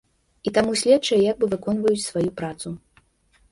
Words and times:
І 0.47 0.53
таму 0.55 0.71
следчыя 0.83 1.19
як 1.31 1.37
бы 1.45 1.51
выконваюць 1.53 2.03
сваю 2.09 2.27
працу. 2.43 2.67